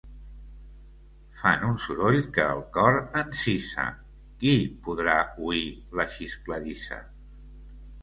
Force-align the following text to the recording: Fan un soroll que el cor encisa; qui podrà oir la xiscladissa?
Fan 1.41 1.65
un 1.67 1.77
soroll 1.83 2.17
que 2.39 2.47
el 2.55 2.63
cor 2.79 2.99
encisa; 3.21 3.87
qui 4.43 4.57
podrà 4.89 5.21
oir 5.55 5.65
la 6.01 6.11
xiscladissa? 6.19 7.03